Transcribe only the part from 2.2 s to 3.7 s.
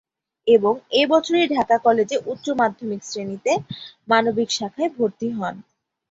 উচ্চ মাধ্যমিক শ্রেণিতে